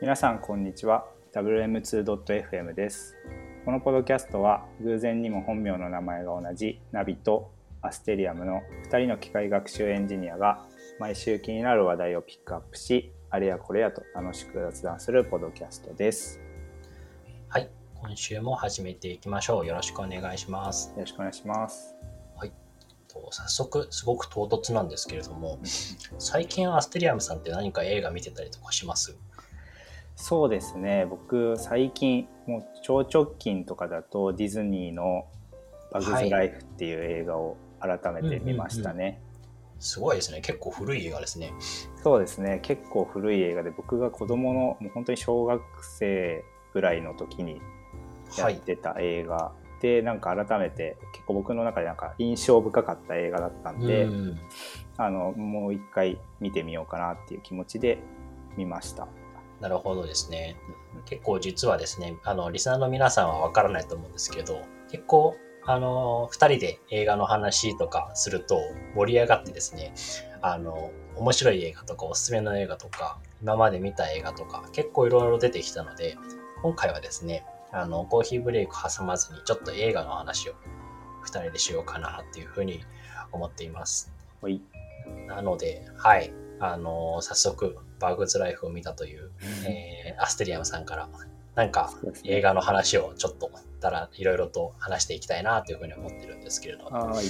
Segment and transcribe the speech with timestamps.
[0.00, 1.04] 皆さんこんにちは。
[1.34, 3.16] WM2.fm です。
[3.66, 7.52] このポドキャストは偶然にも本名の名前が同じナビと
[7.82, 10.64] アステリアムの2人の機械学習エンジニアが
[10.98, 16.40] 毎週気になる話題をピックアップしあれやこれやと楽しく雑談するポドキャストです。
[17.48, 17.68] はい。
[18.00, 19.66] 今週も始めていきましょう。
[19.66, 20.94] よろしくお願いします。
[20.94, 21.94] よろしくお願いします。
[22.36, 22.52] はい。
[23.06, 25.58] と早速すごく唐突なんですけれども
[26.18, 29.18] 最近アステリアムさんって何か映画見てたりとかします？
[30.20, 31.06] そうですね。
[31.08, 35.26] 僕最近もう超直近とかだとディズニーの
[35.90, 39.22] 「バグズ・ライフ」っていう映画を改めて見ましたね、
[39.78, 40.42] すごいですね。
[40.42, 41.54] 結構古い映画ですね。
[42.02, 42.60] そうですね。
[42.62, 46.44] 結構古い映画で僕が子供のもう本当に小学生
[46.74, 47.62] ぐらいの時に
[48.36, 54.38] やってた映画、はい、でなんか改めて結構僕の中でなんか印象深かった映画だったんで、ん、
[54.98, 57.98] あのもう一回見てみようかなっていう気持ちで
[58.58, 59.08] 見ました。
[59.60, 60.56] なるほどですね。
[61.04, 68.58] 結構実はですね、あの、リスナーの皆さんはわからないと思うんですけど、結構、あの、二人で映画の話とかすると
[68.94, 69.94] 盛り上がってですね、
[70.40, 76.16] あの、面白い映画とかおすすめの映画とか、今まで見た映画とか、結構いろいろ出てきたので、
[76.62, 80.54] 今回はですね、あの、コーヒーブレイク挟まずに、ちょっと映画の話を
[81.22, 82.82] 二人でしようかなっていうふうに
[83.30, 84.12] 思っています。
[84.40, 84.60] はい。
[85.26, 86.32] なので、はい。
[86.58, 89.30] あの、早速、バーグズライフを見たという、
[89.66, 91.08] えー、アステリアムさんから、
[91.54, 91.92] なんか
[92.24, 96.84] 映画の話をちょっと、たらいろいろと話していきたいなというふうに思ってるんですけれど。
[96.84, 97.26] はい。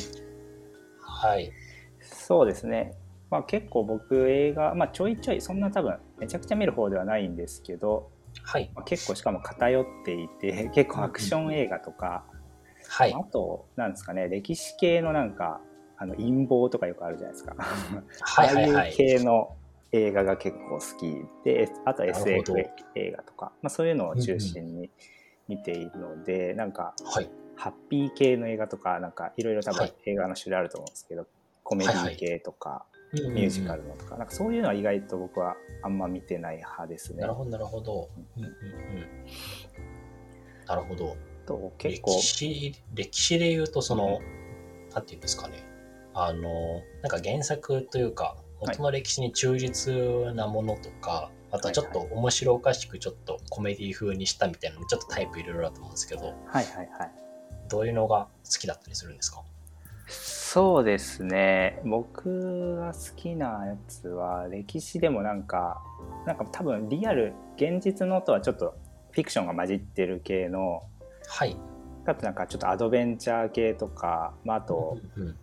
[1.00, 1.52] はい。
[2.00, 2.94] そうですね。
[3.30, 8.10] まあ結構僕映画、まあちょいちょい、そんな多分めちゃくちゃ見る方ではないんですけど、
[8.42, 8.70] はい。
[8.74, 12.24] まあ、結構しかも偏っていて、 結構アクション映画とか、
[12.88, 13.14] はい。
[13.14, 15.60] あと、なんですかね、歴史系のなんか、
[15.96, 17.54] あの陰謀とかよくあるじゃないですか。
[18.20, 19.54] はいはいはい、 ああいう系の
[19.92, 22.54] 映画が結構好きで、あと SF
[22.94, 24.90] 映画とか、まあ、そういうのを中心に
[25.48, 31.28] 見ているので、うんうん、なんか、はい、ハッピー系の映画とか、なんかいろいろ多分映画の種類あると思うんですけど、はい、
[31.62, 37.22] コメディ系とか、はいはい、ミュージカルのとか、なんかそういうのは意外と僕はあんま見てない派ですね。
[37.22, 38.08] なるほど、なるほど。
[38.36, 38.56] うんうんうん、
[40.66, 41.16] なるほど。
[41.46, 45.66] と結構歴史歴史で言うとその、うん、なんていうんですかね。
[46.14, 49.92] あの、なんか原作というか、元の歴史に忠実
[50.34, 57.10] なものとか、はい、あとはちょっと面白おかしくちょっとコメディ風にしたみたいなちょっとタイプいろいろだと思うんですけど、はいはいはい。
[57.68, 59.42] どういうのが好きだったりするんですか？
[60.08, 61.80] そうですね。
[61.84, 65.80] 僕が好きなやつは、歴史でもなんか、
[66.26, 68.74] なんか多分リアル、現実のとはちょっと
[69.12, 70.82] フィクションが混じってる系の、
[71.28, 71.56] はい。
[72.06, 75.36] あとなんかちょっとアドベンチャー系とか、まあ、あと、うんうん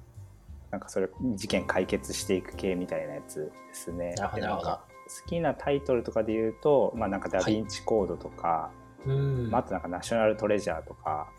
[0.72, 4.14] なんかそれ事件解決していく系みたいなやつですね。
[4.16, 8.72] なるほど好きなタイトルとかで言うと、まあ、なんかダ・ヴィンチコードとか、
[9.06, 9.18] はい、
[9.50, 11.30] まあ、あとなんかナショナルトレジャーとか。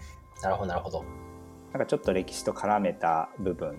[0.43, 1.05] なるほどなるほど。
[1.73, 3.79] なんかちょっと歴史と絡めた部分。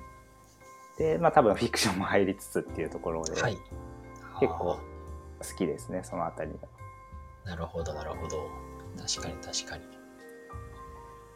[0.98, 3.58] でまあ多分フィクションも入りつつっていうところで、はい、
[4.40, 4.80] 結構好
[5.58, 6.68] きですねそのあたりが。
[7.46, 8.48] なるほどなるほど。
[8.98, 9.84] 確かに確かに。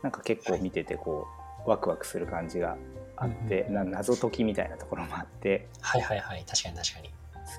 [0.04, 1.28] なんか結構見ててこ
[1.66, 2.78] う、ワクワクする感じが
[3.16, 5.68] あって、うんうん、謎解きみたいなところもあって。
[5.82, 6.46] はいはいはい。
[6.48, 7.10] 確かに確かに。
[7.10, 7.14] 好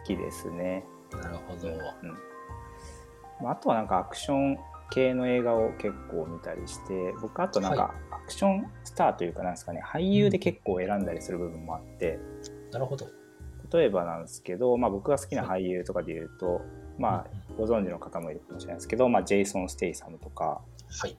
[0.07, 0.85] きですね。
[1.13, 4.59] なるほど、うん、あとはなんかアクション
[4.91, 12.19] 系の映画を結構見たりして僕あとなんかアクションスターというかなんですかね、はい、俳優で結構選んだりする部分もあって、
[12.67, 13.07] うん、なるほど。
[13.73, 16.63] 例えばなんですけど、まあ、僕が好きな俳優とかで言うと、はい、
[16.99, 17.27] まあ
[17.57, 21.17] ご存知の方もいるかもしれないですけど、まあ、ジェイソン・ステイサムとか、はい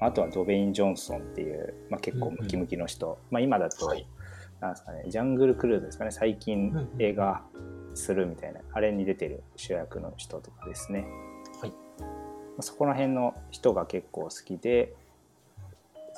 [0.00, 4.06] あとはドベイン・ジョンソンっていう、まあ、結構ムキムキの人、うんうん、まあ、今だと、はい、
[4.60, 6.10] なんですかね、ジャングルクルーズですかね。
[6.10, 7.42] 最近映画
[7.94, 8.66] するみたいな、うん。
[8.66, 11.06] うん、あれに出てる主役の人とかですね、
[11.60, 11.72] はい、
[12.60, 14.94] そこら辺の人が結構好きで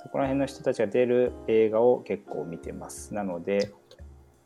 [0.03, 3.13] そこら辺の人たちが出る映画を結構見てます。
[3.13, 3.73] なので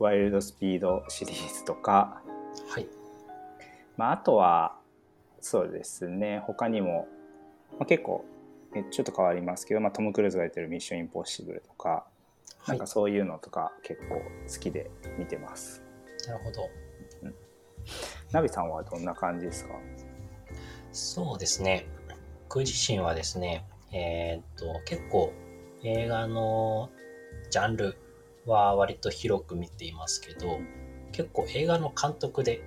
[0.00, 2.22] ワイルドスピードシリーズとか、
[2.68, 2.88] はい。
[3.96, 4.76] まあ、あとは
[5.40, 6.42] そうですね。
[6.46, 7.06] 他にも、
[7.78, 8.24] まあ、結構
[8.82, 12.06] ちょっと変わりますけど、まあ、トム・クルーズが出てる「ミッション・インポッシブル」とか、は
[12.66, 15.82] い、なんかそういうのとか結構好きで見てます。
[16.26, 16.68] なるほど。
[17.22, 17.34] うん、
[18.32, 19.74] ナビさんはどんな感じですか？
[20.92, 21.86] そうですね。
[22.48, 25.32] 僕自身はですね、えー、っと、結構
[25.82, 26.88] 映画の
[27.50, 27.96] ジャンル
[28.46, 30.60] は割と広く見ていますけど、
[31.10, 32.62] 結構映画の監督で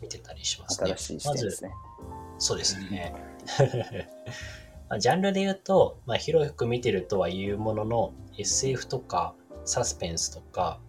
[0.00, 0.88] 見てたりしますね。
[0.96, 1.70] 新しい視点ですね。
[1.70, 3.14] ま、そうですね。
[4.92, 9.34] まあ、ジャンルで言うと、まあ、広く見てるとはいうものの SF とか
[9.64, 10.80] サスペンスとか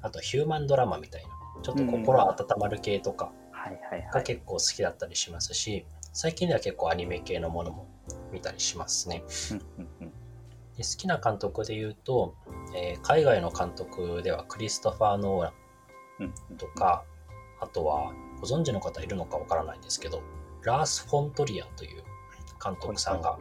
[0.00, 1.28] あとヒューマンドラマみたいな
[1.64, 3.32] ちょっと心温まる系とか、
[4.12, 4.22] がい。
[4.22, 7.88] 結構好きだったりしますし、最近では結構アニメ系のものも
[8.30, 9.24] 見たりしますね。
[10.76, 12.36] で好きな監督で言うと、
[12.76, 15.52] えー海外の監督ではクリストファー・ノーラ
[16.24, 17.02] ンとか、
[17.58, 20.22] あとはご存知の方いるのかわからないんですけど、
[20.62, 22.04] ラース・フォントリアという
[22.62, 23.38] 監督さんが、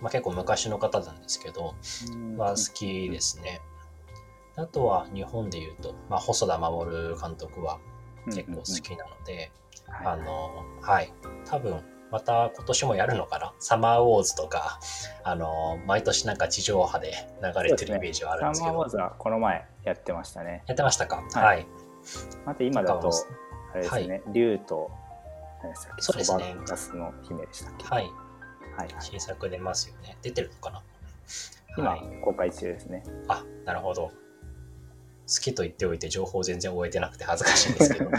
[0.00, 1.74] まあ、結構昔の方なんですけど、
[2.12, 3.60] うんは好きですね。
[4.56, 6.90] あとは日本で言うと、まあ、細田守
[7.20, 7.78] 監督は
[8.26, 9.52] 結構好きなので、
[10.04, 11.12] あの、の、はい。
[11.46, 11.80] 多分、
[12.10, 13.52] また今年もやるのかな？
[13.58, 14.80] サマーウォーズとか、
[15.24, 17.12] あの、毎年なんか地上波で
[17.42, 18.72] 流れてるイメージはあるんですけど。
[18.72, 20.64] サマーウォーズはこの前やってましたね。
[20.66, 21.16] やってましたか？
[21.16, 21.66] はいはい。
[22.46, 23.10] あと今だと
[23.72, 24.90] あれですね、竜と、
[25.62, 26.02] 何でしたっけ？
[26.02, 27.86] そうですねガスの姫でしたっけ？
[27.86, 28.10] はい。
[29.00, 30.16] 新作出ますよね。
[30.22, 30.82] 出てるのかな？
[31.76, 33.02] 今はい。、公開中ですね。
[33.28, 34.10] あ、なるほど。
[34.10, 34.12] 好
[35.42, 38.10] きと言っておいて情報全然終えてなくて恥ずかしいんですけど。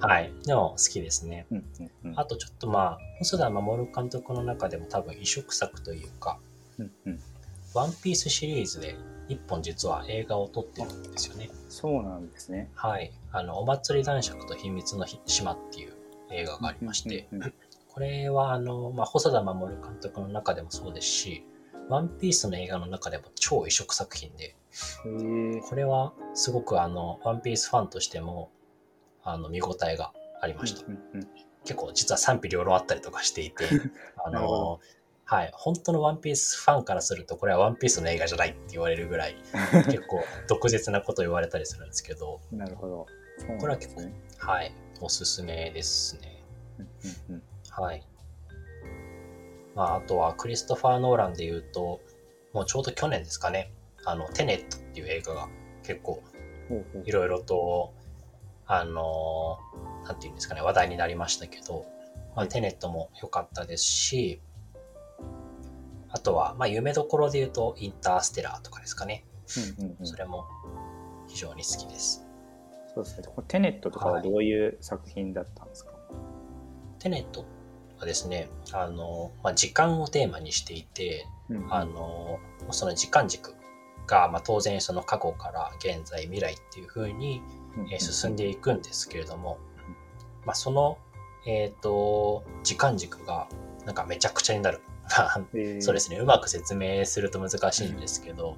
[0.06, 0.32] はい。
[0.46, 1.46] でも好きですね。
[1.50, 6.38] うんうんうんあとちょっとまあ、細田守監督の中でも多分異色作というか、
[6.78, 7.20] うんうん
[7.74, 8.96] ワンピースシリーズで
[9.28, 11.50] 一本実は映画を撮ってるんですよね。
[11.68, 12.70] そうなんですね。
[12.74, 13.12] はい。
[13.30, 15.92] あの、お祭り男爵と秘密の島っていう
[16.30, 17.54] 映画がありまして、うんうん
[17.98, 21.44] これはあの、まあ、細田守監督の中でもそうですし、
[21.88, 24.54] ワンピースの映画の中でも超異色作品で、
[25.68, 28.52] これはすごくあの、ワンピースファンとしても、
[29.24, 30.86] あの、見応えがありました。
[30.86, 31.28] うんうん
[31.64, 33.64] 結構実は賛否両論あったりとかしていて、
[34.24, 34.78] あの、
[35.24, 39.36] はい、本当のワンピースファンからすると、これはワンピースの映画じゃないって言われるぐらい、
[39.90, 43.06] 結構毒舌なこと言われたりするんですけど、うんなるほど。
[43.38, 44.02] そうなんこれは結構。
[44.38, 46.44] はい、おすすめですね。
[46.78, 47.42] うんうんうん
[47.80, 48.06] はい。
[49.74, 52.00] まあ、あとはクリストファー・ノーランで言うと、
[52.52, 53.72] もうちょうど去年ですかね、
[54.04, 55.48] あの、テネットっていう映画が
[55.82, 56.22] 結構
[57.04, 57.94] いろいろと、
[58.66, 59.58] あの、
[60.04, 61.86] なんていうんですかね、話題になりましたけど、
[62.34, 64.40] まあ、テネットも良かったですし、
[66.10, 69.24] あとは、まあ、夢どころで言うと、インターステラーとかですかね。
[69.78, 70.44] うんうんうんそれも
[71.26, 72.26] 非常に好きです。
[72.94, 73.28] そうですね。
[73.48, 75.92] テネットとかはどういう作品だったんですか、
[76.98, 77.44] テネット
[77.98, 82.38] はですね、あの、まあ、時間をテーマにしていて、うんあの、
[82.70, 83.54] その時間軸
[84.06, 87.42] が、まあ、当然その過去から現在、未来っていう風に、
[87.92, 89.58] えー進んでいくんですけれども、
[90.44, 90.98] まあ、その、
[91.46, 93.48] えっ、と、時間軸が
[93.84, 94.80] なんかめちゃくちゃになる。
[95.80, 98.56] そうですね、うまく説明すると難しいんですけど、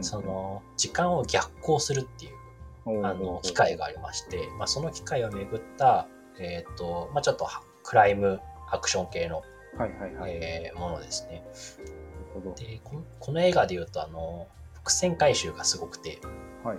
[0.00, 6.06] その時間を逆行するっていうあの機械がありまして、まあ、その機械をめぐった、
[6.38, 7.48] えっ、と、まあ、ちょっと
[7.82, 8.40] クライム
[8.70, 9.42] アクション系の、
[9.76, 10.32] はいはいはい。
[10.32, 11.44] えーものですね。
[11.76, 11.94] なる
[12.34, 16.18] ほどでこの、この映画で言うと、あの、伏線回収がすごくて、
[16.64, 16.78] はい。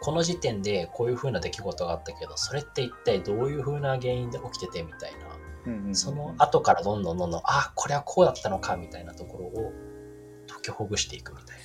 [0.00, 5.18] この時点でこういう風な出来事があったけど、それって一体どういう風な原因で起きててみたいな、
[5.66, 9.72] うんうんうんその後からどんどんどんどん、あ、これはこうだったのかみたいなところを
[10.48, 11.56] 解きほぐしていくみたい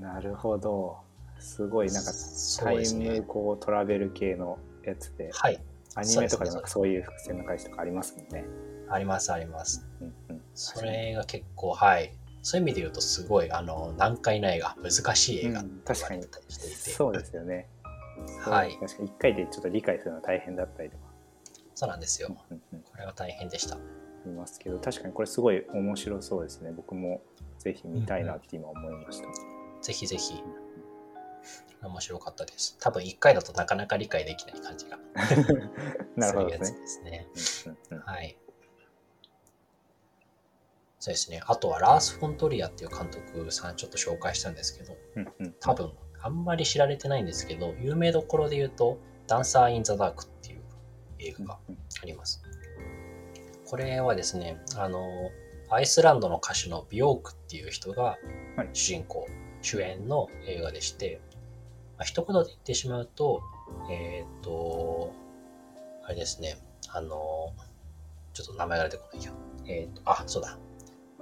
[0.00, 0.14] な。
[0.14, 0.98] なるほど。
[1.44, 5.60] すごいなんかそタイムこうトラベル系のやつで、はい、
[5.94, 8.44] アニメとかでそうですねなんかそういう伏線の回収とかありますもんね。
[8.88, 9.86] ありますあります。
[10.00, 12.12] うんうん、それが結構、はい。
[12.42, 16.22] そういう意味で言うと、すごい、あの、難解な映画、難しい映画うん確かに
[16.58, 17.68] そうですよね。
[18.44, 21.04] はい確かに一回でちょっと理解するのは大変だったりとか、
[21.74, 22.36] そうなんですよ。
[22.50, 23.76] うんうん、これは大変でした。
[23.76, 23.78] あ
[24.26, 26.72] りますけど、確かにこれすごい面白そうですね。
[26.72, 27.22] 僕も
[27.58, 29.26] ぜひ見たいなって今思いました。
[29.82, 30.42] ぜひぜひ、
[31.82, 32.76] 面白かったです。
[32.80, 34.98] 多分1回だとなかなか理解できない感じが
[36.16, 37.28] なるほどやつですね。
[37.34, 37.76] ですね。
[37.90, 38.36] うんうんうんはい。
[41.04, 41.42] そうですね。
[41.44, 44.96] あとはラース・フォントリアっていう監督さんちょっと紹介したんですけど、
[45.60, 45.92] 多分
[46.22, 50.62] あんまり知られてないんですけど、有名どころで言うと、ダンサー・イン・ザ・ダークっていう
[51.18, 52.42] 映画がうんあります。
[53.66, 55.30] これはですね、あの、
[55.68, 58.16] アイスランドの歌手のビオークっていう人が
[58.56, 59.26] はい主人公、
[59.60, 61.20] 主演の映画でして、
[61.98, 63.42] まあ、一言で言ってしまうと、
[63.90, 65.12] えっ、と、
[66.02, 66.56] あれですね、
[66.88, 67.52] あの、
[68.32, 69.32] ちょっと名前が出てこないや。
[69.66, 70.58] えっ、と、あ、そうだ。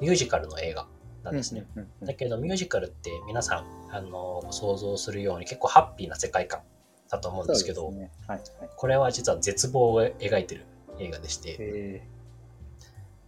[0.02, 0.88] ミュージカルの映画
[1.22, 1.64] なんですね。
[2.02, 6.62] だけどミュージカルって皆さんあの想像するように結構ハッピーな世界観
[7.08, 8.10] だと思うんですけどね。
[8.26, 8.70] はいはい。
[8.76, 10.66] これは実は絶望を描いてる
[10.98, 12.02] 映画でしてえ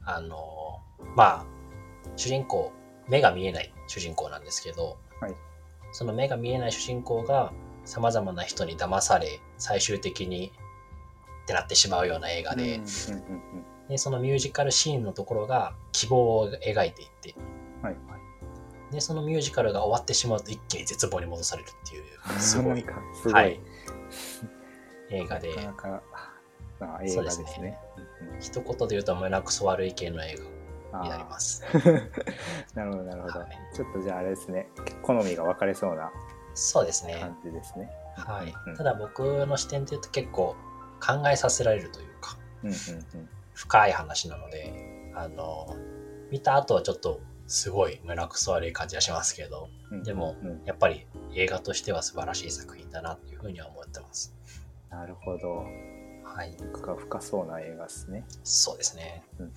[0.04, 0.80] あの
[1.14, 1.46] まあ
[2.16, 2.72] 主人公
[3.08, 5.34] 目が見えない主人公なんですけど、はい。
[5.92, 7.52] その目が見えない主人公が
[7.84, 10.50] さまざまな人に騙され最終的に
[11.44, 12.80] ってなってしまうような映画で,、
[13.88, 17.34] でそのミュージカルシーンのところが希望を描いていって。
[17.36, 18.16] うんはいは
[18.90, 18.94] い。
[18.94, 22.84] でそのミュージカルが終わってしまうと一気に絶望に戻されるっていうすごい。
[23.22, 23.60] すごい、はい。
[25.10, 25.54] 映画で。
[25.56, 26.32] なかなか
[26.80, 27.44] な映画ですね。
[27.44, 27.78] ですね。
[28.40, 30.38] 一言で言うと胸くそ悪い系の映
[30.92, 31.62] 画になります。
[32.74, 33.50] なるほどなるほど、はい。
[33.74, 34.68] ちょっとじゃああれですね。
[35.02, 36.10] 好みが分かれそうな
[36.54, 37.18] そうですね。
[37.20, 37.90] 感じですね。
[38.16, 38.54] はい。
[38.68, 38.76] うん。
[38.76, 40.56] ただ僕の視点で言うと結構
[41.04, 44.72] 考えさせられるというか、うんうんうん深い話なので、
[45.14, 45.74] あの、
[46.30, 54.34] 見た後はちょっとすごい胸くそ悪い感じはしますけど、うんでもうんやっぱり映画としては素晴らしい作品だなっていうふうには思ってます。
[54.90, 55.64] なるほど
[56.24, 56.56] はい。
[56.72, 58.24] 奥が深そうな映画ですね。
[58.42, 59.22] そうですね。
[59.38, 59.52] うんうん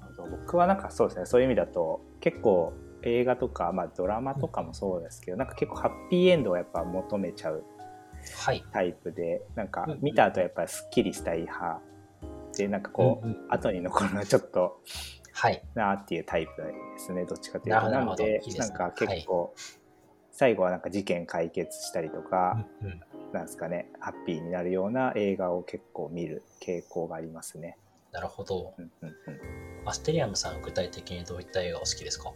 [0.00, 2.72] なるほど僕はなんかそうですねそういう意味だと結構
[3.02, 7.64] 映画とか、まあ、ドラマとかもそうですけど、なんか結構ハッピーエンドをやっぱ求めちゃう
[8.36, 8.64] はい。
[8.72, 11.80] タイプでなんかうんうん見た後やっぱりすっきりしたい派
[12.62, 14.80] でなんかこう、うんうん後に残るのはちょっと
[15.32, 15.62] はい。
[15.74, 17.24] なっていうタイプですね。
[17.24, 17.88] どっちかというと。
[17.88, 18.76] なのでいいですね。
[18.78, 19.54] なんか結構、
[20.30, 23.00] 最後はなんか事件解決したりとか、うんうん。
[23.32, 23.90] なんですかね。
[24.00, 27.78] ハッピーになるような映画を結構見る傾向がありますね。
[28.12, 28.74] なるほど。
[28.76, 29.14] うんうんうん。
[29.88, 32.32] アステリアムさん、具体的にどういった映画お好きですか？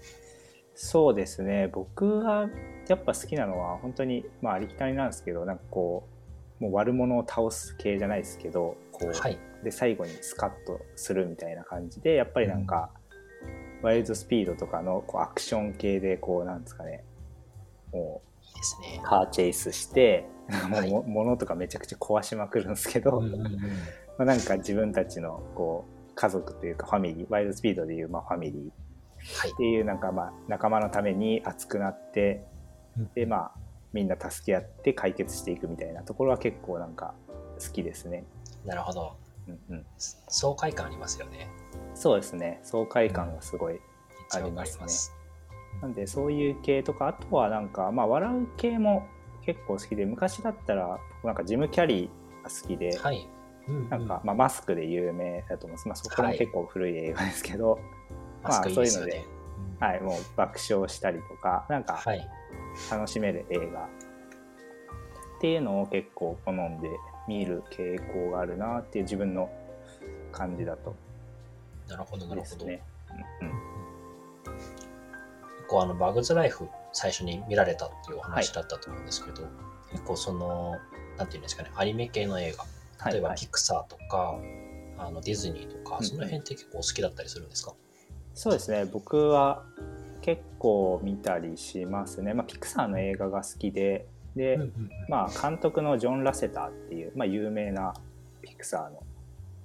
[0.74, 1.68] そうですね。
[1.68, 2.48] 僕が
[2.88, 6.08] やっぱ好きなのは本当にまあありきたりなんですけどなんかこ
[6.60, 9.38] うもう悪者を倒す系じゃないですけどこう、はい。
[9.62, 12.90] で最後にスカッとするみたいな感じでやっぱりなんか、
[13.82, 17.04] ワイルドスピードとかのこうアクション系でこうなんですかね
[17.92, 19.06] もいいですねう。
[19.06, 23.58] カーチェイスしてはいも物とかめちゃくちゃ壊しまくるんですけど、うんうんうんま
[24.20, 28.62] あ、なんか自分たちのこう家族というかファミリーワイルドスピードでいうまあファミリー
[29.40, 29.56] はいっ。
[29.56, 32.42] ていうなんかまあ仲間のために熱くなって
[33.14, 33.52] でまあ
[33.92, 37.14] みんな助け合って解決していくみたいなところは結構なんか
[37.60, 38.24] 好きですね。
[38.64, 39.16] なるほど。
[39.46, 39.86] うんうん、
[40.28, 41.48] 爽快感ありますよね。
[41.94, 43.80] そうですね爽快感がすごい、
[44.28, 45.12] 一番わかります。
[45.82, 49.06] なんでそういう系とかあとはなんかまあ笑う系も
[49.44, 53.28] 結構好きで昔だったら僕なんかジム・キャリーが好きで、はい。
[53.68, 57.78] うんうんなんか、まあ、マスクで有名だと思います、まあ、そこもはい結構古い映画ですけど、
[58.42, 59.24] マスクいまあそういね。
[59.80, 62.28] はい、もう爆笑したりとかなんかはい。
[62.90, 66.88] 楽しめる映画っていうのを結構好んで
[67.28, 69.50] 見る傾向があるなっていう自分の
[70.32, 70.94] 感じだと。
[71.88, 72.66] なるほど、なるほど。
[72.66, 72.78] うんうん。
[72.78, 72.84] 結
[75.68, 79.46] 構あのバグズライフ最初に見られたっていうお話だったと思うんですけど、
[79.90, 80.76] 結構その、
[81.16, 82.64] なんていうんですかね、アニメ系の映画、
[83.10, 83.36] 例えばはい。
[83.36, 84.38] はいピクサーとか、
[84.98, 87.74] あのディズニーとか、うんその辺って結構お好きだったりするんですか、
[88.34, 88.84] そうですね。
[88.84, 89.64] 僕は
[90.20, 97.94] 結構見たりしますね、まあ、ピクサーの映画が好きでで、うんうんうんまあ、監督のジョン・ラセターっていう、まあ、有名な
[98.42, 99.02] ピクサーの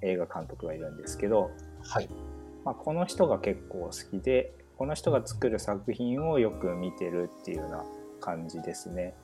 [0.02, 1.50] 映画監督がいるんですけど、
[1.82, 2.08] はい。
[2.64, 7.84] まあ、この人が結構好きでこの人が作る作品をよく見てるっていうような
[8.20, 9.14] 感じですね。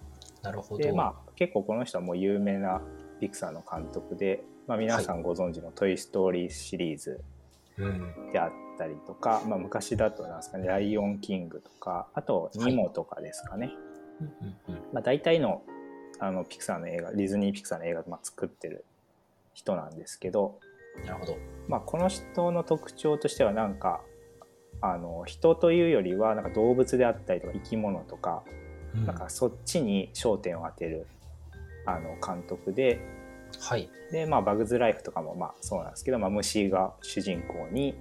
[0.43, 0.83] なるほど。
[0.83, 2.81] でまあ結構この人はもう有名な
[3.21, 7.21] ピクサーの監督で、まあ、皆さんご存知の「トイ・ストーリー」シリーズ
[7.79, 8.33] うん。
[8.33, 13.86] であったりとか、まあ、昔だとなんですかね「ライオンキング」とかあと「ニモ」とかですかね、うんうんうん
[14.92, 15.62] まあ、大体の
[16.18, 18.85] あのピクサーの映画ディズニーピクサーの映画をまあ作ってる
[19.52, 20.58] 人なんですけど、
[21.04, 21.37] なるほど。
[21.68, 24.00] まあ、この人の特徴としてはなんか
[24.80, 28.42] あの人というよりはなんか動物であったりとか生き物とか,、
[28.94, 31.06] うんなんかそっちに焦点を当てる
[31.85, 33.00] あの監督で
[33.61, 33.88] はい。
[34.11, 37.94] で、まあ、バグズライフとかもまあそうなんですけど、まあ、虫が主人公に、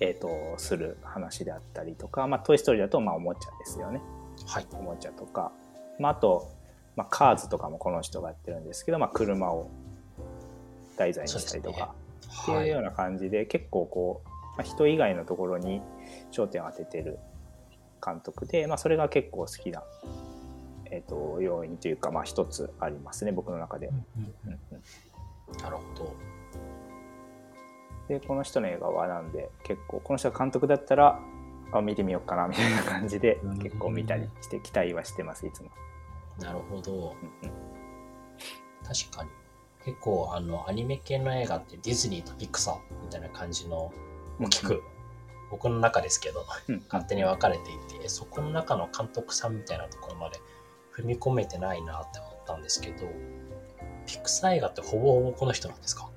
[0.00, 4.00] えー、とする話であったりとか「まあ、トイ・ストーリー」だとまあおもちゃですよね
[4.46, 4.66] はい。
[4.72, 5.52] おもちゃとか、
[5.98, 6.50] まあ、あと、
[6.94, 9.70] まあ、カーズとかもこの人がやってるんですけど、まあ、車を
[10.96, 11.94] 題材にしたりとか。
[12.42, 15.80] ってはいいうような感じで、結構こう、まあ、人以外のところに
[16.32, 17.18] 焦点を当ててる
[18.04, 19.82] 監督で、まあ、それが結構好きな、
[20.86, 23.90] えー、と要因というか、まあ、一つありますね僕の中で
[25.62, 26.14] なるほど。
[28.08, 31.18] でこの人の映画はなんで結構この人が監督だったら
[31.72, 35.70] あ見てみようかなみたいな感じでうん結構見たりして期待はしてますいつも。
[36.38, 36.92] なるほど。
[37.42, 37.56] うんうん
[38.86, 39.30] 確かに。
[39.84, 43.92] 結構、あの、アニメ系の映画ってディズニーとピクサーみたいな感じの
[44.40, 44.82] 大きく、
[45.50, 50.38] 僕の中ですけど、うん勝手に分かれていて、そこの中の監督さんみたいなところまで
[50.96, 53.06] 踏み込めてないなって思ったんですけど、
[54.06, 56.08] ピクサー映画ってほぼほぼこの人なんですか？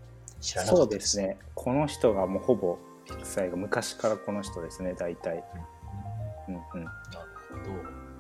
[0.42, 1.18] 知らなかそうったです。
[1.18, 2.78] ですねこの人がもうほぼ
[3.16, 5.44] ピクサー映画昔からこの人ですね大体。
[6.48, 6.56] うん。
[6.56, 6.96] うんうんなる
[7.50, 7.72] ほど。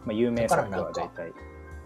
[0.05, 1.33] まあ、有名作はだからなん大体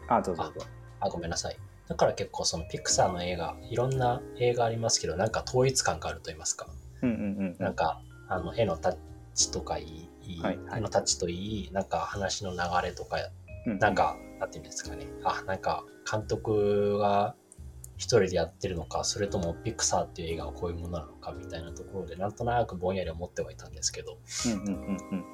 [0.08, 0.66] あどうぞどうぞ。
[1.00, 1.58] あ、ごめんなさい。
[1.88, 6.68] だから結構そのピクサーの映画、いろんな映画ありますけど、なんか統一感があると言いますか。
[7.02, 7.20] うんうんう
[7.52, 8.98] んなんか、あの、絵のタッ
[9.36, 13.18] チとかいい、はいはい絵のタッチといい、なんか話の流れとか、
[13.66, 15.08] うんなんか、なんていうんですかね。
[15.24, 17.36] あ、なんか、監督が
[17.98, 25.26] 一一人でやってるのか、それともピクサーっていう映画はこういうものなのかみたいなところで、なんとなくぼんやり思ってはいたんですけど、うんうんうんうん。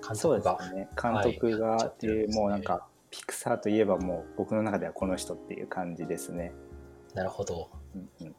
[0.00, 0.88] 監督が、ね。
[1.00, 6.54] 監督がはいっていう、もうなんか、ピクサーといえばもう僕の中ではこの人っていう感じですね。
[7.14, 7.68] なるほど。
[7.94, 8.34] うんうん、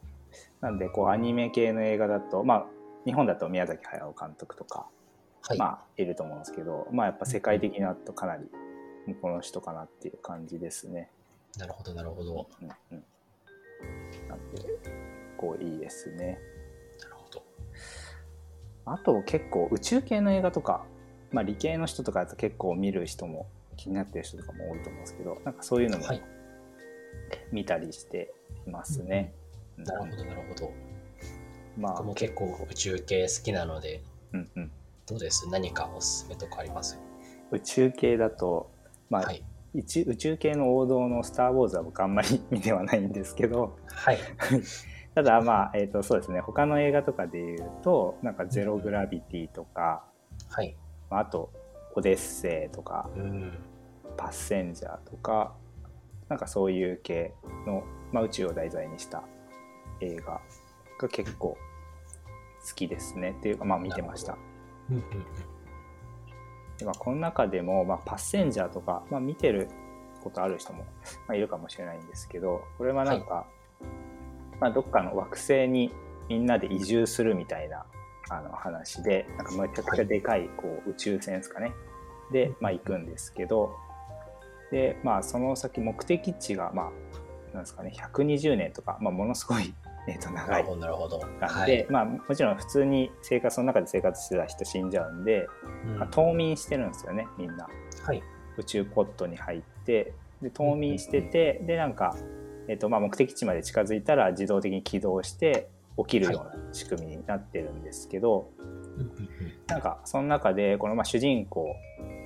[0.61, 2.65] なんでこうアニメ系の映画だと、まあ、
[3.05, 4.87] 日本だと宮崎駿監督とか、
[5.43, 5.57] はい。
[5.59, 8.49] まあ、いると思うんですけど、まあ、やっぱ世界的になるとかなり
[9.21, 11.11] この人かなっていう感じですね。
[11.57, 12.47] なるほど、なるほど。
[12.61, 13.05] うんうん、
[14.55, 14.67] で
[15.37, 16.39] こういいですね。
[17.01, 17.43] なるほど。
[18.85, 20.85] あと結構宇宙系の映画とか、
[21.31, 23.47] まあ、理系の人とかだと結構見る人も
[23.77, 26.21] 気になってる人とかも多いと思うんですけどなんかそういうのもはい。
[27.51, 28.33] 見たりして
[28.67, 29.33] いますね。
[29.77, 30.71] うんなるほど、なるほど。
[31.77, 34.01] まあ僕も結構宇宙系好きなので、
[34.33, 34.71] うんうん、
[35.07, 35.49] どうです？
[35.49, 36.99] 何かおすすめとかあります？
[37.51, 38.69] 宇宙系だと、
[39.09, 39.43] まあはい。
[39.73, 44.17] 一宇宙系の王道の「スター・ウォーズ」は僕あんまり見てはないんですけどはい。
[45.15, 50.05] ただまあ、えー、とそうですね他の映画とかでいうとなんか「ゼロ・グラビティ」とか、
[50.49, 50.75] はい。
[51.09, 51.51] まああと
[51.95, 53.57] 「オデッセイ」とかうん。
[54.17, 55.55] 「パッセンジャー」とか
[56.29, 57.33] なんかそういう系
[57.65, 59.23] の、まあ、宇宙を題材にした
[60.01, 60.41] 映画
[60.99, 61.57] が結構
[62.67, 64.37] 好きですねっていうかまあ見てました。
[64.89, 65.52] うんうん
[66.83, 69.69] でまあ、この中でも、まあ、パッセンジャーとか、まあ、見てる
[70.21, 70.85] ことある人も、
[71.27, 73.47] まあ、いるかもしれないんですけどこれはなんか、
[74.59, 75.93] まあ、どっかの惑星に
[76.27, 77.85] みんなで移住するみたいな
[78.29, 81.73] あの話でなんかめちゃくちゃでかいこう宇宙船ですかね。
[82.31, 83.73] で、まあ、行くんですけど
[84.71, 89.73] で、まあ、その先目的地が、まあ、なんですかね120年とか、まあ、ものすごい、
[90.07, 91.21] えー、と長ないるほど、なるほど。
[91.65, 95.47] で、まあ、もちろん普通に生活の中で生活してた人死んじゃうんで、
[95.85, 95.99] うん。
[95.99, 97.67] まあ、冬眠してるんですよねみんな。
[98.05, 98.21] はい。
[98.57, 102.15] 宇宙ポットに入ってで冬眠しててでなんか、
[102.67, 108.51] えっとまあ、目的地まで近づいたら自動的に起動して起きるような仕組みになってるんですけど、
[108.97, 109.29] うんうんうん。
[109.67, 111.75] なんかその中でこのまあ主人公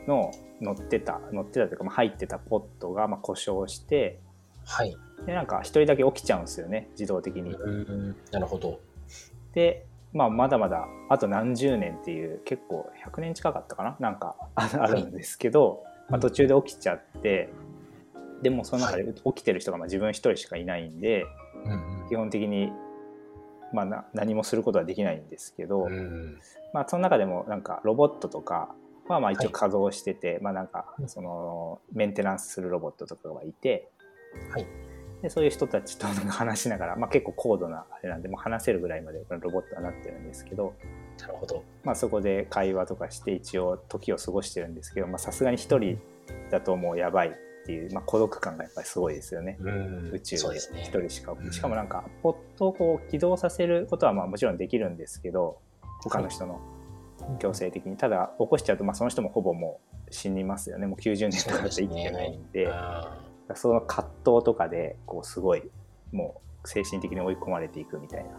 [0.08, 4.20] の乗ってた乗ってたというかまあ入ってたポットがまあ故障して
[4.66, 4.98] はい。
[5.26, 7.54] でなんか一人だけ起きちゃうんですよね自動的に。
[7.54, 8.80] うんなるほど。
[9.54, 13.98] で、まあ、まだまだあと何十年っていう結構100年近かったかな？
[14.00, 17.50] なんかああるんですけど、まあ、途中で起きちゃって
[18.42, 21.26] でもその中で起きてる人がまあ自分一人しかいないんで
[21.66, 22.72] うん基本的に、
[23.74, 26.40] まあ、な何もすることはできないんですけど、うん。
[26.74, 28.76] まあ、その中でもなんかロボットとか
[29.08, 33.90] はまあ一はい応稼働してて、まあ、なんかうんそのメンテナンスするロボットとかがいて。
[34.52, 34.68] はい。
[35.22, 40.76] でそういう人たちと話しながら、まあ、結構高度なあれなんでもう話せるぐらいまでこのロボットはなってるんですけど、
[41.20, 41.64] なるほど。
[41.84, 46.00] まあ、そこで会話とかして一応時を過ごしてるんですけどさすがに一人
[46.52, 47.32] だともうやばいっ
[47.66, 49.58] ていう、まあ、孤独感がやっぱりすごいですよね。
[49.60, 50.12] うん。
[50.14, 50.82] 宇宙でそうですね。
[50.84, 50.90] 一。
[51.00, 51.52] 人しか、うん。
[51.52, 55.58] しかもなんかポットをこう起動させることはまあもちろんできるんですけど
[56.04, 56.62] 他の人の
[57.40, 57.98] 強制的に。
[57.98, 60.88] ただ起こしちゃうとまあその人もほぼもう死にますよね。
[60.88, 62.70] もう90年とかだと生きてないんで。
[62.70, 65.64] あその葛藤とかでこうすごい
[66.12, 68.30] もう精神的に追い込まれていくみたいな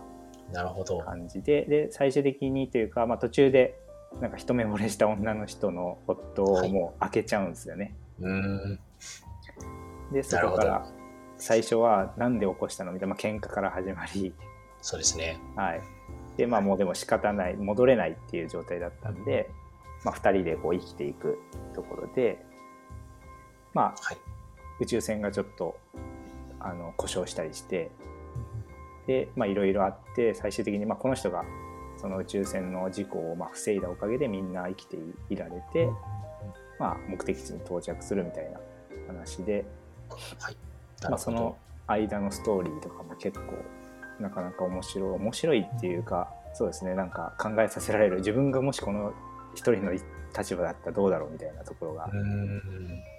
[0.51, 0.99] ーなるほど。
[1.01, 3.79] 感じでで最終的にというか、まあ、途中で
[4.21, 7.95] なんか一目惚れした女の人の夫をもう開けちゃうんですよね。
[8.21, 8.81] うん。
[10.13, 10.87] でそこから
[11.37, 14.35] 最初は何で起こしたのみたいな、まあ喧嘩から始まり、
[14.81, 15.39] そうですね。
[15.55, 15.83] はい、
[16.37, 19.51] でまあもうでも仕方ない戻れないっていう状態だったんで、
[20.05, 21.39] まあ、2人でこう生きていく
[21.75, 22.45] ところで
[23.75, 24.19] まあはい。
[24.81, 25.77] 宇宙船がちょっと
[26.61, 27.91] あの故障したりして
[29.07, 31.45] でまあいろいろあって最終的にまあこの人が
[31.97, 34.97] その宇宙船の事故をまあ防いだおかげでみんな生きて
[35.31, 35.89] いられて、
[36.79, 38.61] まあ、目的地に到着するみたいな
[39.09, 39.65] 話で、
[40.39, 40.57] はい。
[41.03, 43.55] まあ、その間のストーリーとかも結構
[44.21, 49.13] なかなか面白い面白いっていうかそうですねなんか考えさせられる自分がもしこの
[49.55, 52.63] 一人の立場だったらどうだろうみたいなところがうん。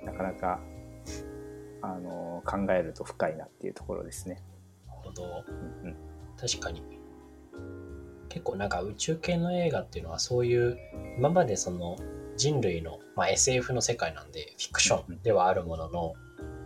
[0.06, 0.60] なかなか
[1.82, 4.42] あの考えると深いなっていうところですね。
[4.88, 5.24] なるほど。
[5.24, 5.96] うんうん
[6.40, 6.82] 確かに。
[8.30, 10.78] 結構なんか宇宙系の映画っていうのはそういう
[11.18, 11.98] 今までその
[12.38, 16.14] 人類の、まあ、SF の世界なんでフィクションではあるものの、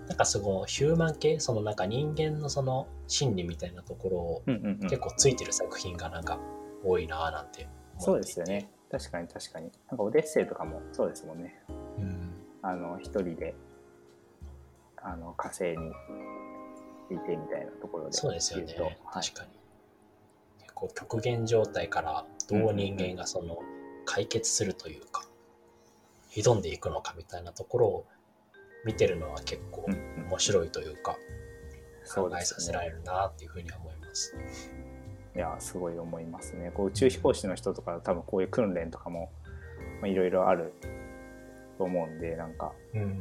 [0.08, 6.38] なんかそのヒューマン系そのなんか人間のその心理みたいなところをうんうんうん結構ついてる作品がなんか
[6.84, 8.70] 多いなぁなんてそう思っていてですよね。
[8.92, 9.72] 確かに確かに。
[9.90, 11.64] なんかオデッセイとかもそうですもんね。
[11.98, 13.56] うんあの一人で
[15.04, 15.92] あの火星に
[17.10, 18.74] いてみたいなところでそうですよね。
[19.06, 19.24] はい。
[19.24, 19.52] 確かに。
[20.62, 23.60] 結構極限状態からどう人間がその
[24.06, 25.26] 解決するというか、
[26.32, 28.06] 挑んでいくのかみたいなところを
[28.86, 30.28] 見てるのは結構うんうん。
[30.30, 31.18] 面白いというか、
[32.14, 34.36] 考えさせられるなっていうふうに思います。
[35.36, 36.72] いやすごい思いますね。
[36.74, 39.32] こう宇宙飛行士の人とか多分こういう訓練とかも
[40.04, 40.74] いろいろある
[41.84, 42.72] と思うんでなんか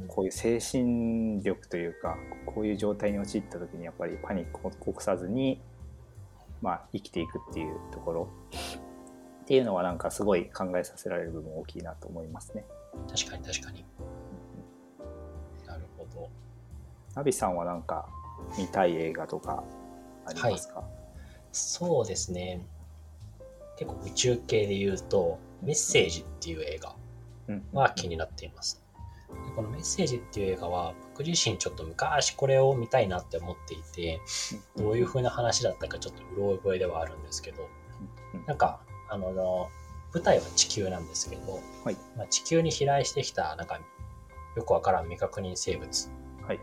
[0.07, 5.61] こういう精神力というかこういう状態に陥った時にやっぱりパニックを起こさずに、
[6.61, 8.29] まあ、生きていくっていうところ
[9.43, 12.65] っていうのはなんかすごい考えさせられる部分大きいなと思いますね。
[13.09, 13.85] 確かに確かに。
[15.67, 16.31] なるほど。
[17.17, 18.09] ナビさんはなんか
[18.57, 19.65] 見たい映画とか
[20.25, 20.89] ありますか、はい、
[21.51, 22.65] そうですね。
[23.77, 26.95] 結構宇宙系で言うと、メッセージっていう映画
[27.73, 28.83] は気になっています。
[29.29, 34.21] でこのメッセージっていう映画は僕自身ちょっと昔これを見たいなって思っていて
[34.77, 37.69] どういう風な話だったかちょっとうろ覚えではあるんですけど
[38.47, 39.71] なんかあの
[40.13, 43.81] 舞台は地球なんですけど、はい、まあ、地球に飛来してきたなんか
[44.57, 46.11] よくわからん未確認生物
[46.43, 46.61] が、はい、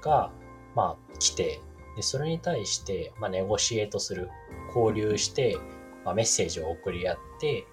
[0.75, 1.61] まあ、来て
[1.95, 4.29] でそれに対して、まあ、ネゴシエートする
[4.75, 5.57] 交流して、
[6.05, 7.65] まあ、メッセージを送り合って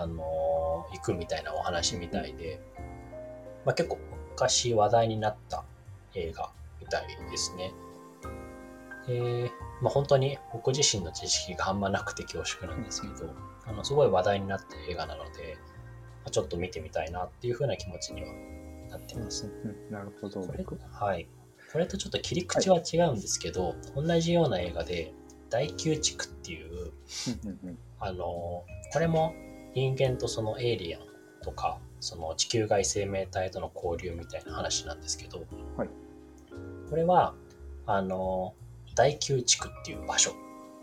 [0.00, 2.60] あの行くみたいなお話みたいで、
[3.64, 3.98] まあ、結構
[4.30, 5.64] 昔話題になった
[6.14, 7.72] 映画みたいですね。
[9.06, 9.50] で、
[9.82, 13.34] まあ、本当に僕自身の知識があんまなくて恐縮なんですけど、
[13.66, 15.58] あのすごい話題になった映画なので、
[16.24, 18.28] まあ、ちょっと見てみたいなっていう風な気持ちには
[18.90, 19.50] なってます。
[19.90, 20.40] なるほど。
[20.40, 21.28] これはい。
[21.72, 25.12] これとちょっと切り口は違うんですけど、はい、同じような映画で、
[25.50, 26.92] 大宮地区っていう、
[28.00, 28.24] あの、
[28.92, 29.34] これも
[29.74, 31.02] 人間とそのエイリアン
[31.42, 35.44] とかその地球外生命体との交流みたいな話なんですけど、
[35.76, 35.88] はい、
[36.88, 37.34] これは
[37.86, 38.54] あの
[38.94, 40.32] 大宮地区っていう場所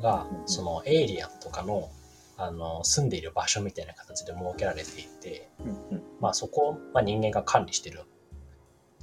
[0.02, 1.90] が、うん、そのエイリアンとかの
[2.38, 5.50] あの住んでいる場所みたいな形で設けられていて、
[5.92, 8.04] うん、まあ、そこを、まあ、人間が管理してるん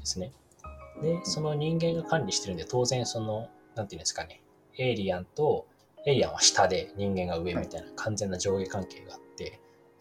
[0.01, 0.33] ですね。
[1.01, 4.43] でその人間が管理してるんで当然その何て言うんですかね
[4.77, 5.67] エイリアンと
[6.07, 9.22] エイリアンは下で人間が上みたいな完全な上下関係があって、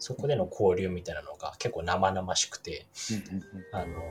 [0.02, 2.88] そこでの交流みたいなのが結構生々しくて、
[3.70, 4.02] あの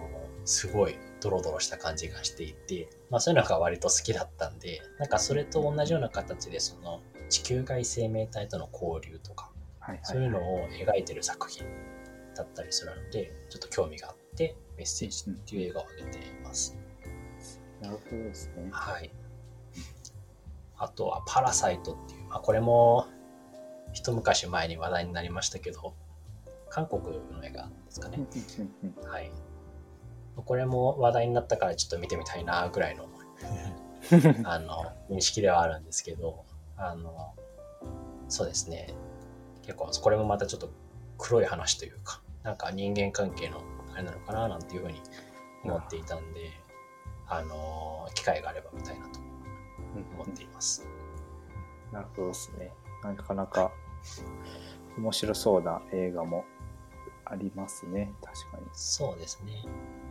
[0.46, 9.52] すごいドロドロした感じがしていて、まあ、そういうのが割と好きだったんでなんかそれと同じような形でその地球外生命体との交流とか、
[10.04, 11.66] そういうのを描いてる作品
[12.36, 16.78] だったりするのでちょっと興味があってメッセージっていう映画を挙げています。
[17.82, 18.70] なるほどですね。
[18.72, 19.12] はい。
[20.78, 23.08] あとはパラサイトっていう、まあ、これも
[23.94, 25.94] 一昔前に話題になりましたけど、
[26.70, 28.20] 韓国の映画ですかね。
[29.06, 29.32] はい。
[30.36, 33.08] これも話題になったからちょっと見てみたいなぐらいの
[34.46, 36.46] あの認識ではあるんですけど、
[36.78, 37.36] あの、
[38.30, 38.94] そうですね。
[39.64, 40.72] 結構これもまたちょっと
[41.18, 43.62] 黒い話というか、なんか人間関係の
[43.94, 45.02] あれなのかななんていうふうに
[45.64, 46.52] 思っていたんで、
[47.28, 49.20] あの、機会があれば見たいなと
[50.16, 50.88] 思っています。
[51.92, 52.72] なるほどですね。
[53.04, 53.72] なかなか
[54.98, 56.46] 面白そうな映画も
[57.26, 58.14] ありますね。
[58.22, 58.64] 確かに。
[58.74, 59.66] そうですね。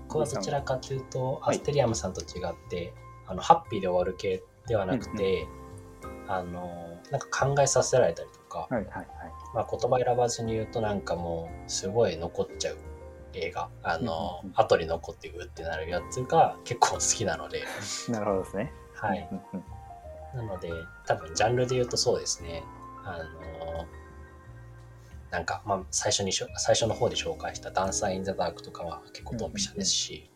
[0.08, 2.92] 僕はどちらかというとアステリアムさんと違って、はい、
[3.28, 5.46] あのハッピーで終わる系ではなくて、
[6.02, 9.06] うんうん、あのなんか考えさせられたりとか、はいはいはい。
[9.54, 12.76] まあ、言葉選ばずに言うとなんかもうすごい残っちゃう
[13.34, 13.68] 映画。
[13.82, 17.64] あの、うんうん、後に残ってうってなるやつが 結構好きなので。
[18.08, 18.72] なるほどですね。
[18.94, 19.28] はい。
[20.34, 20.70] なので
[21.06, 22.62] 多分ジャンルで言うとそうですね
[23.14, 23.86] あの
[25.30, 30.30] なんか、まあ、最初に最初の方で紹介した「ダンサー・イン・ザ・ダーク」とかは結構ドンピシャですし、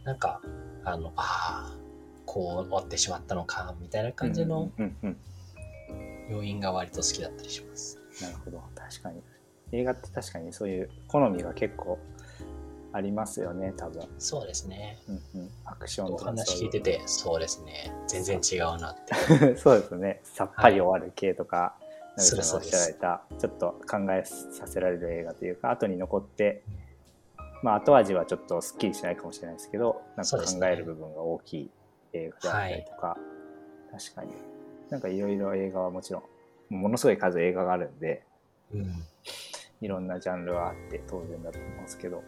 [0.00, 0.40] うん、なんか
[0.84, 1.78] あのああ
[2.26, 4.70] こう終わってしまったのかみたいな感じの
[6.28, 7.98] 要因が割と好きだったりします。
[8.20, 8.62] なるほど。
[8.74, 9.22] 確かに。
[9.72, 11.98] 映画って確かにそういう好みが結構
[12.92, 14.08] ありますよね多分。
[14.18, 17.92] そうですね、うんうん、アクションとか話聞いててそうですね。
[18.06, 19.56] 全然違うなって。
[19.56, 20.20] そうですね。
[20.24, 21.74] さっぱり終わる系とか、は
[22.16, 26.62] い、なんかおっしゃられたちょっと考えさせられる映画というか後に残って
[27.62, 31.70] まあ後味はちょっとすっきりしないかもしれないですけどなんか考える部分が大きい
[32.12, 33.18] 映画であったりとか、は
[33.92, 34.32] い、確かに。
[34.90, 36.22] なんかいろいろ映画はもちろ
[36.70, 38.24] んものすごい数映画があるんで、
[38.72, 39.04] うん、
[39.80, 42.26] いろんなジャンルはあって当然だと思いますけどはい、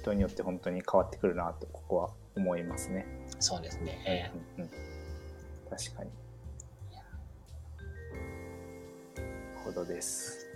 [0.00, 3.06] 人によって本当に変わってくるなとここは思いますね。
[3.38, 4.32] そうですね。
[4.56, 4.70] うんうん、
[5.70, 6.10] 確かに。
[9.64, 10.48] ほどです。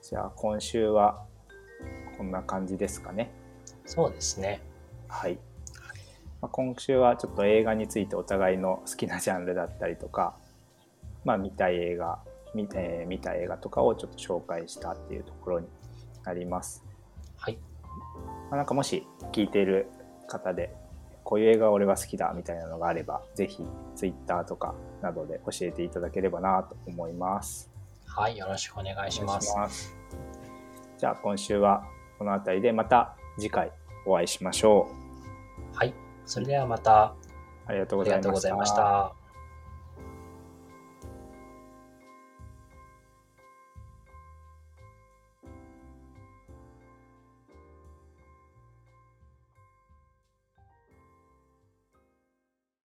[0.00, 1.24] じゃあ今週は
[2.16, 3.30] こんな感じですかね。
[3.84, 4.62] そうですね。
[5.08, 5.38] はい。
[6.40, 10.36] まあ、今週はちょっと映画についてお互いの好きなジャンルだったりとか、
[11.24, 12.18] まあ、見たい映画
[12.54, 15.68] 見,、えー、見た映画とかをちょっと紹介したっていうところに
[16.24, 16.84] なります。
[18.52, 18.56] はい。
[18.56, 19.88] まあ、なんかもし聞いている
[20.28, 20.74] 方で、
[21.24, 23.64] こういう映画俺は好きだみたいなのがあれば、ぜひ
[23.96, 27.70] Twitter とかなどで教えていただければなと思います。
[28.06, 29.56] はい、よろしくお願いします。
[29.56, 29.96] ます
[30.98, 31.84] じゃあ今週は
[32.18, 33.72] この辺りでまた次回
[34.06, 34.88] お会いしましょ
[35.72, 35.76] う。
[35.76, 35.94] はい、
[36.26, 37.14] それではまた
[37.66, 39.21] ありがとうございました。